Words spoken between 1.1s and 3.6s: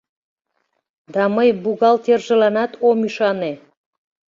Да мый бухгалтержыланат ом ӱшане.